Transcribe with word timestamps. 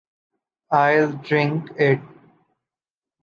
I’ll 0.71 1.11
drink 1.21 1.69
it. 1.77 1.99